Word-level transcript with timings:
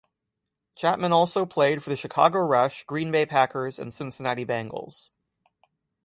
Chatman 0.75 1.11
also 1.11 1.45
played 1.45 1.83
for 1.83 1.91
the 1.91 1.95
Chicago 1.95 2.39
Rush, 2.39 2.85
Green 2.85 3.11
Bay 3.11 3.23
Packers 3.27 3.77
and 3.77 3.93
Cincinnati 3.93 4.43
Bengals. 4.47 5.11